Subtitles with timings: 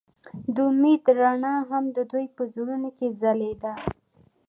[0.55, 3.73] د امید رڼا هم د دوی په زړونو کې ځلېده.